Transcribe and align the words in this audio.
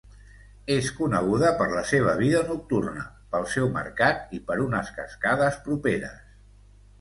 És 0.75 0.87
coneguda 0.99 1.51
per 1.59 1.67
la 1.73 1.83
seva 1.89 2.15
vida 2.21 2.41
nocturna, 2.47 3.03
pel 3.35 3.45
seu 3.57 3.69
mercat 3.77 4.35
i 4.39 4.41
per 4.49 4.59
unes 4.65 4.91
cascades 4.97 5.61
properes. 5.69 6.19